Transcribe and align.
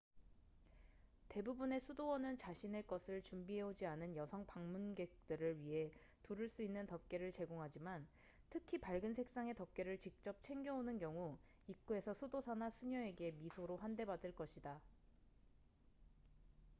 대부분의 1.29 1.79
수도원은 1.79 2.35
자신의 2.35 2.87
것을 2.87 3.21
준비해오지 3.21 3.85
않은 3.85 4.15
여성 4.15 4.47
방문객들을 4.47 5.59
위해 5.59 5.91
두를 6.23 6.47
수 6.47 6.63
있는 6.63 6.87
덮개를 6.87 7.29
제공하지만 7.29 8.07
특히 8.49 8.79
밝은 8.79 9.13
색상의 9.13 9.53
덮개를 9.53 9.99
직접 9.99 10.41
챙겨 10.41 10.73
오는 10.73 10.97
경우 10.97 11.37
입구에서 11.67 12.15
수도사나 12.15 12.71
수녀에게 12.71 13.29
미소로 13.37 13.77
환대 13.77 14.05
받을 14.05 14.33
것이다 14.33 14.81